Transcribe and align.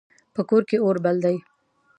په 0.33 0.41
کور 0.49 0.63
کې 0.69 0.77
اور 0.83 0.97
بل 1.03 1.15
ده 1.23 1.31